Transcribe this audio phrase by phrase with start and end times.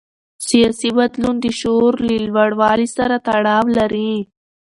[0.47, 4.13] سیاسي بدلون د شعور له لوړوالي سره تړاو لري